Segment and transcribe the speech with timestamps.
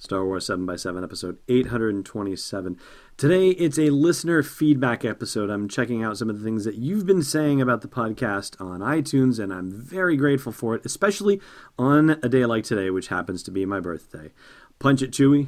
[0.00, 2.78] Star Wars 7x7, episode 827.
[3.18, 5.50] Today, it's a listener feedback episode.
[5.50, 8.80] I'm checking out some of the things that you've been saying about the podcast on
[8.80, 11.38] iTunes, and I'm very grateful for it, especially
[11.78, 14.32] on a day like today, which happens to be my birthday.
[14.78, 15.46] Punch it, Chewie.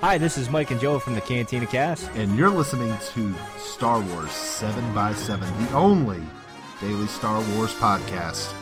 [0.00, 2.08] Hi, this is Mike and Joe from the Cantina Cast.
[2.12, 6.20] And you're listening to Star Wars 7x7, the only
[6.80, 8.54] daily Star Wars podcast.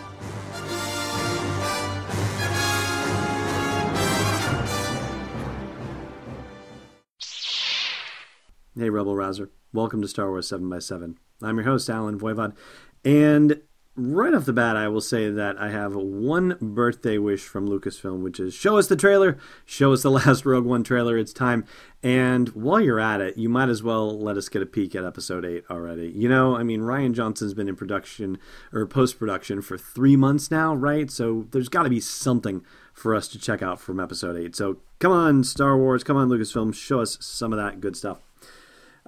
[8.88, 9.50] Hey, Rebel Rouser.
[9.74, 11.16] Welcome to Star Wars 7x7.
[11.42, 12.56] I'm your host, Alan Voivod.
[13.04, 13.61] And
[13.96, 18.22] right off the bat, I will say that I have one birthday wish from Lucasfilm,
[18.22, 21.18] which is show us the trailer, show us the last Rogue One trailer.
[21.18, 21.66] It's time.
[22.02, 25.04] And while you're at it, you might as well let us get a peek at
[25.04, 26.08] episode 8 already.
[26.08, 28.39] You know, I mean, Rian Johnson's been in production
[28.72, 31.11] or post production for three months now, right?
[31.11, 34.56] So there's got to be something for us to check out from episode 8.
[34.56, 38.20] So come on, Star Wars, come on, Lucasfilm, show us some of that good stuff.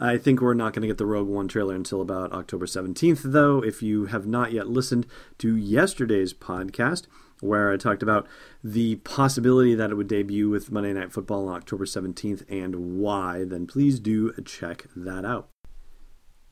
[0.03, 3.20] I think we're not going to get the Rogue One trailer until about October 17th,
[3.23, 3.62] though.
[3.62, 5.06] If you have not yet listened
[5.39, 7.06] to yesterday's podcast,
[7.41, 8.27] where I talked about
[8.65, 13.45] the possibility that it would debut with Monday Night Football on October 17th and why,
[13.45, 15.51] then please do check that out.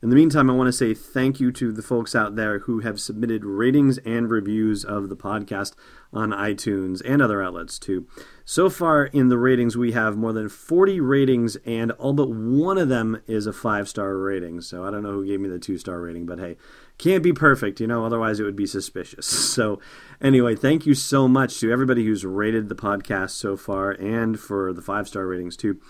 [0.01, 2.79] In the meantime, I want to say thank you to the folks out there who
[2.79, 5.73] have submitted ratings and reviews of the podcast
[6.13, 8.07] on iTunes and other outlets too.
[8.45, 12.77] So far in the ratings, we have more than 40 ratings, and all but one
[12.77, 14.61] of them is a five star rating.
[14.61, 16.55] So I don't know who gave me the two star rating, but hey,
[16.97, 19.27] can't be perfect, you know, otherwise it would be suspicious.
[19.59, 19.81] So
[20.21, 24.71] anyway, thank you so much to everybody who's rated the podcast so far and for
[24.71, 25.81] the five star ratings too.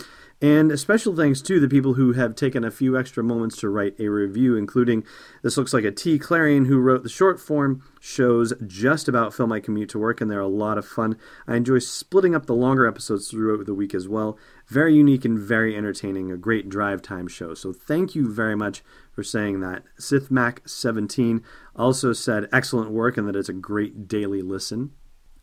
[0.42, 4.00] And special thanks to the people who have taken a few extra moments to write
[4.00, 5.04] a review, including
[5.44, 6.18] this looks like a T.
[6.18, 10.32] Clarion who wrote the short form shows just about film I commute to work, and
[10.32, 11.18] they're a lot of fun.
[11.46, 14.38] I enjoy splitting up the longer episodes throughout the week as well.
[14.66, 17.54] Very unique and very entertaining, a great drive time show.
[17.54, 18.82] So thank you very much
[19.12, 19.84] for saying that.
[20.00, 21.44] SithMac17
[21.76, 24.92] also said excellent work and that it's a great daily listen.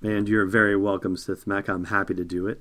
[0.03, 1.69] And you're very welcome, SithMac.
[1.69, 2.61] I'm happy to do it.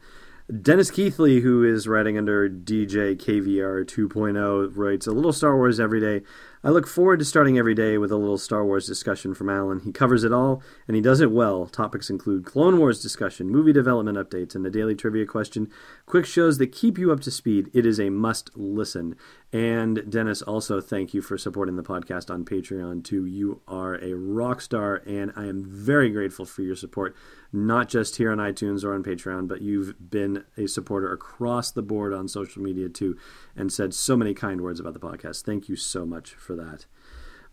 [0.61, 5.99] Dennis Keithley, who is writing under DJ KVR 2.0, writes a little Star Wars every
[5.99, 6.21] day.
[6.65, 9.81] I look forward to starting every day with a little Star Wars discussion from Alan.
[9.81, 11.67] He covers it all, and he does it well.
[11.67, 15.69] Topics include Clone Wars discussion, movie development updates, and a daily trivia question.
[16.07, 17.69] Quick shows that keep you up to speed.
[17.71, 19.15] It is a must listen.
[19.53, 23.25] And Dennis, also thank you for supporting the podcast on Patreon too.
[23.25, 27.15] You are a rock star, and I am very grateful for your support,
[27.53, 31.83] not just here on iTunes or on Patreon, but you've been a supporter across the
[31.83, 33.15] board on social media too,
[33.55, 35.43] and said so many kind words about the podcast.
[35.43, 36.85] Thank you so much for that.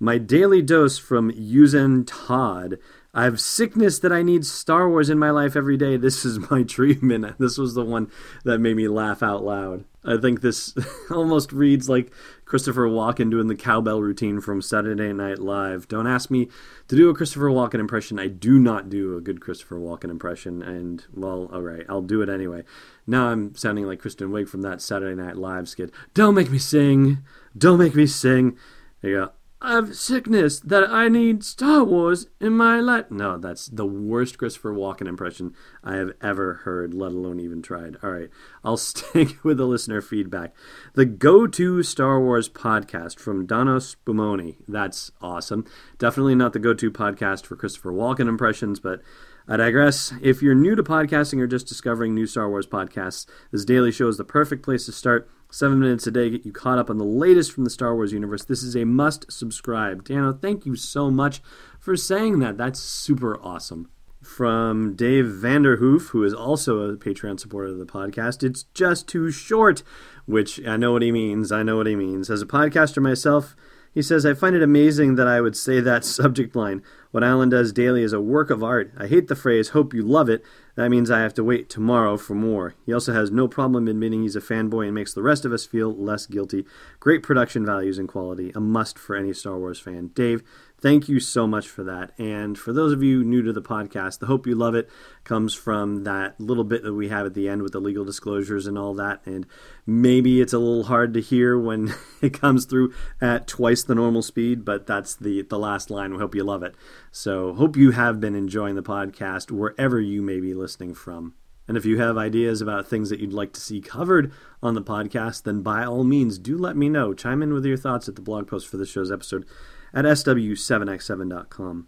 [0.03, 2.79] My daily dose from Yuzen Todd.
[3.15, 5.97] I have sickness that I need Star Wars in my life every day.
[5.97, 7.39] This is my treatment.
[7.39, 8.11] This was the one
[8.45, 9.85] that made me laugh out loud.
[10.05, 10.75] I think this
[11.11, 12.11] almost reads like
[12.47, 15.87] Christopher Walken doing the cowbell routine from Saturday Night Live.
[15.89, 16.49] Don't ask me
[16.89, 18.19] to do a Christopher Walken impression.
[18.19, 22.23] I do not do a good Christopher Walken impression, and well, all right, I'll do
[22.23, 22.65] it anyway.
[23.07, 25.93] Now I'm sounding like Kristen Wiig from that Saturday Night Live skit.
[26.15, 27.19] Don't make me sing.
[27.57, 28.57] Don't make me sing.
[29.03, 29.33] There you go.
[29.65, 33.13] I have sickness that I need Star Wars in my life.
[33.13, 35.55] No, that's the worst Christopher Walken impression
[35.85, 37.97] I have ever heard, let alone even tried.
[38.03, 38.29] All right,
[38.65, 40.53] I'll stick with the listener feedback.
[40.95, 44.57] The go to Star Wars podcast from Dono Spumoni.
[44.67, 45.65] That's awesome.
[45.97, 49.01] Definitely not the go to podcast for Christopher Walken impressions, but
[49.47, 50.13] I digress.
[50.21, 54.09] If you're new to podcasting or just discovering new Star Wars podcasts, this daily show
[54.09, 55.29] is the perfect place to start.
[55.53, 58.11] Seven minutes a day get you caught up on the latest from the Star Wars
[58.11, 58.43] universe.
[58.43, 60.03] This is a must subscribe.
[60.03, 61.43] Dano, thank you so much
[61.79, 62.57] for saying that.
[62.57, 63.91] That's super awesome.
[64.23, 69.31] From Dave Vanderhoof, who is also a Patreon supporter of the podcast, it's just too
[69.31, 69.83] short,
[70.25, 71.53] which I know what he means.
[71.53, 72.31] I know what he means.
[72.31, 73.55] As a podcaster myself,
[73.93, 76.83] he says, I find it amazing that I would say that subject line.
[77.11, 78.91] What Alan does daily is a work of art.
[78.97, 80.43] I hate the phrase, hope you love it.
[80.75, 82.75] That means I have to wait tomorrow for more.
[82.87, 85.67] He also has no problem admitting he's a fanboy and makes the rest of us
[85.67, 86.65] feel less guilty.
[86.99, 88.53] Great production values and quality.
[88.55, 90.11] A must for any Star Wars fan.
[90.15, 90.43] Dave,
[90.81, 92.13] thank you so much for that.
[92.19, 94.89] And for those of you new to the podcast, the hope you love it
[95.25, 98.67] comes from that little bit that we have at the end with the legal disclosures
[98.67, 99.21] and all that.
[99.27, 99.47] And
[99.85, 104.23] maybe it's a little hard to hear when it comes through at twice the normal
[104.23, 106.13] speed, but that's the, the last line.
[106.13, 106.75] We hope you love it.
[107.11, 110.62] So, hope you have been enjoying the podcast wherever you may be listening
[110.95, 111.35] from.
[111.69, 114.33] And if you have ideas about things that you'd like to see covered
[114.63, 117.15] on the podcast, then by all means do let me know.
[117.15, 119.47] Chime in with your thoughts at the blog post for this show's episode
[119.95, 121.87] at sw7x7.com.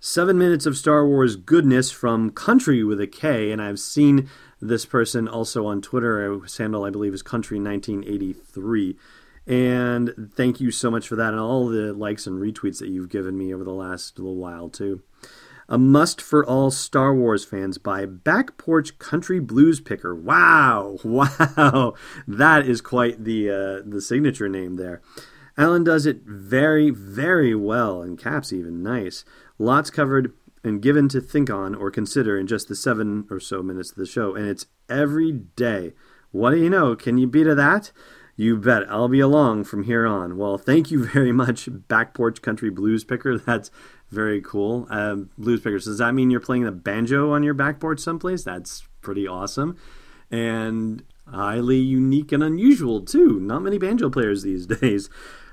[0.00, 4.28] Seven minutes of Star Wars goodness from Country with a K, and I've seen
[4.60, 6.40] this person also on Twitter.
[6.40, 8.96] His handle, I believe, is Country1983.
[9.46, 13.10] And thank you so much for that and all the likes and retweets that you've
[13.10, 15.02] given me over the last little while, too.
[15.72, 20.14] A must for all Star Wars fans by Back Porch Country Blues Picker.
[20.14, 21.94] Wow, wow,
[22.28, 25.00] that is quite the uh, the signature name there.
[25.56, 29.24] Alan does it very, very well, and Caps even nice.
[29.58, 33.62] Lots covered and given to think on or consider in just the seven or so
[33.62, 35.94] minutes of the show, and it's every day.
[36.32, 36.94] What do you know?
[36.94, 37.92] Can you beat that?
[38.36, 38.90] You bet.
[38.90, 40.36] I'll be along from here on.
[40.36, 43.38] Well, thank you very much, Back Porch Country Blues Picker.
[43.38, 43.70] That's
[44.12, 44.86] very cool.
[44.90, 48.44] Um, blues Pickers, does that mean you're playing the banjo on your backboard someplace?
[48.44, 49.76] That's pretty awesome.
[50.30, 53.40] And highly unique and unusual, too.
[53.40, 55.08] Not many banjo players these days.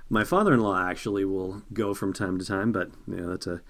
[0.10, 3.62] My father in law actually will go from time to time, but yeah, that's a,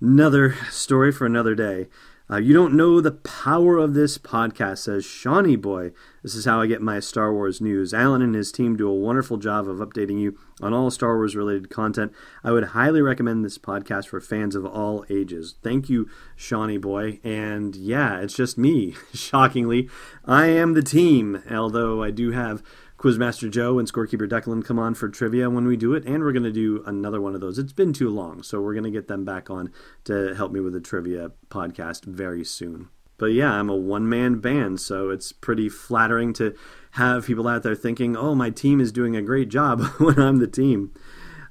[0.00, 1.88] another story for another day.
[2.32, 5.90] Uh, you don't know the power of this podcast, says Shawnee Boy.
[6.22, 7.92] This is how I get my Star Wars news.
[7.92, 11.36] Alan and his team do a wonderful job of updating you on all Star Wars
[11.36, 12.10] related content.
[12.42, 15.56] I would highly recommend this podcast for fans of all ages.
[15.62, 17.20] Thank you, Shawnee Boy.
[17.22, 19.90] And yeah, it's just me, shockingly.
[20.24, 22.62] I am the team, although I do have
[23.02, 26.30] Quizmaster Joe and Scorekeeper Declan come on for trivia when we do it, and we're
[26.30, 27.58] going to do another one of those.
[27.58, 29.72] It's been too long, so we're going to get them back on
[30.04, 32.90] to help me with the trivia podcast very soon.
[33.18, 36.54] But yeah, I'm a one man band, so it's pretty flattering to
[36.92, 40.38] have people out there thinking, oh, my team is doing a great job when I'm
[40.38, 40.92] the team.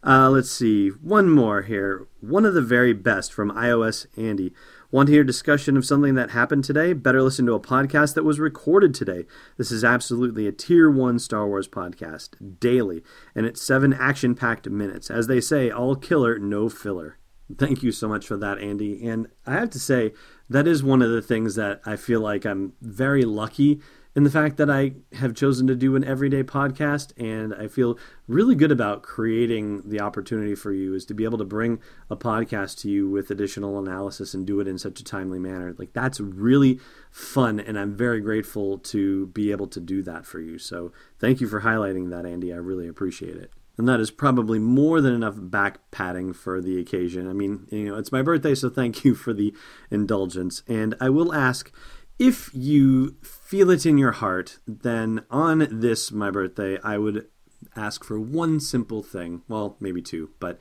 [0.08, 2.08] Uh, let's see, one more here.
[2.22, 4.54] One of the very best from iOS Andy.
[4.92, 6.92] Want to hear discussion of something that happened today?
[6.92, 9.26] Better listen to a podcast that was recorded today.
[9.56, 13.02] This is absolutely a tier one Star Wars podcast, daily,
[13.34, 15.10] and it's seven action packed minutes.
[15.10, 17.18] As they say, all killer, no filler.
[17.58, 19.08] Thank you so much for that, Andy.
[19.08, 20.12] And I have to say,
[20.50, 23.80] that is one of the things that I feel like I'm very lucky
[24.16, 27.98] in the fact that I have chosen to do an everyday podcast and I feel
[28.28, 31.80] really good about creating the opportunity for you is to be able to bring
[32.10, 35.74] a podcast to you with additional analysis and do it in such a timely manner.
[35.78, 36.80] Like that's really
[37.10, 40.58] fun and I'm very grateful to be able to do that for you.
[40.58, 42.52] So thank you for highlighting that Andy.
[42.52, 43.52] I really appreciate it.
[43.78, 47.30] And that is probably more than enough back patting for the occasion.
[47.30, 49.56] I mean, you know, it's my birthday, so thank you for the
[49.90, 50.62] indulgence.
[50.68, 51.72] And I will ask
[52.20, 57.28] if you feel it in your heart, then on this, my birthday, I would
[57.76, 59.42] ask for one simple thing.
[59.48, 60.60] Well, maybe two, but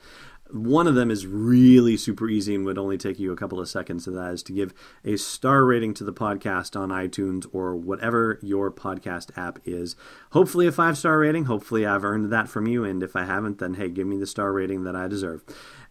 [0.53, 3.69] one of them is really super easy and would only take you a couple of
[3.69, 4.73] seconds, and that is to give
[5.05, 9.95] a star rating to the podcast on iTunes or whatever your podcast app is.
[10.31, 11.45] Hopefully, a five star rating.
[11.45, 14.27] Hopefully, I've earned that from you, and if I haven't, then hey, give me the
[14.27, 15.43] star rating that I deserve.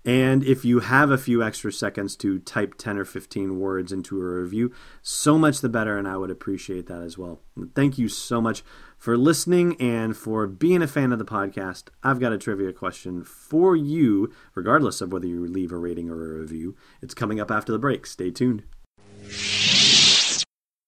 [0.05, 4.19] And if you have a few extra seconds to type 10 or 15 words into
[4.19, 7.41] a review, so much the better, and I would appreciate that as well.
[7.75, 8.63] Thank you so much
[8.97, 11.89] for listening and for being a fan of the podcast.
[12.03, 16.37] I've got a trivia question for you, regardless of whether you leave a rating or
[16.37, 16.77] a review.
[17.03, 18.07] It's coming up after the break.
[18.07, 18.63] Stay tuned.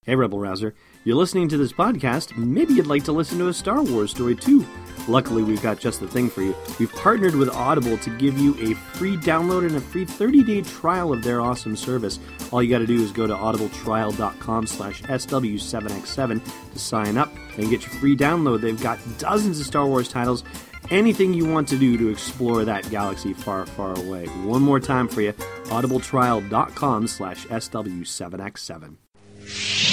[0.05, 0.73] Hey, Rebel Rouser.
[1.03, 2.35] You're listening to this podcast.
[2.35, 4.65] Maybe you'd like to listen to a Star Wars story too.
[5.07, 6.55] Luckily, we've got just the thing for you.
[6.79, 11.13] We've partnered with Audible to give you a free download and a free 30-day trial
[11.13, 12.19] of their awesome service.
[12.51, 17.69] All you got to do is go to audibletrial.com slash SW7X7 to sign up and
[17.69, 18.61] get your free download.
[18.61, 20.43] They've got dozens of Star Wars titles
[20.89, 24.25] anything you want to do to explore that galaxy far, far away.
[24.43, 29.92] One more time for you, audibletrial.com slash SW7X7.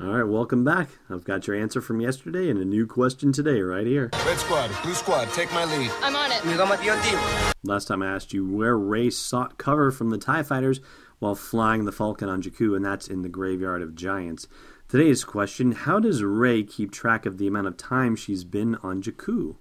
[0.00, 0.88] All right, welcome back.
[1.08, 4.10] I've got your answer from yesterday and a new question today right here.
[4.26, 5.88] Red squad, blue squad, take my lead.
[6.02, 6.44] I'm on it.
[7.62, 10.80] Last time I asked you where Rey sought cover from the TIE fighters
[11.20, 14.48] while flying the Falcon on Jakku, and that's in the Graveyard of Giants.
[14.88, 19.00] Today's question How does Rey keep track of the amount of time she's been on
[19.00, 19.54] Jakku?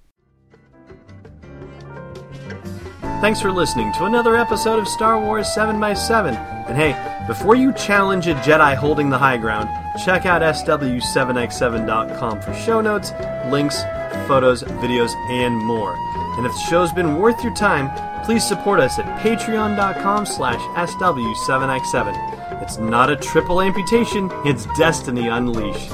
[3.24, 6.36] Thanks for listening to another episode of Star Wars 7x7.
[6.68, 9.70] And hey, before you challenge a Jedi holding the high ground,
[10.04, 13.14] check out SW7x7.com for show notes,
[13.50, 13.82] links,
[14.28, 15.96] photos, videos, and more.
[16.36, 17.90] And if the show's been worth your time,
[18.26, 22.62] please support us at patreon.com slash SW7x7.
[22.62, 25.94] It's not a triple amputation, it's destiny unleashed.